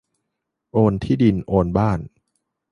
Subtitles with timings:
[0.71, 1.99] โอนที่ดินโอนบ้าน